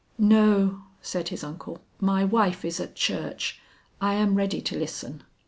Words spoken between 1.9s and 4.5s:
"my wife is at church; I am